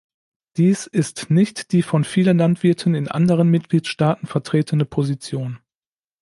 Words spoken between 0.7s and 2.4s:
ist nicht die von vielen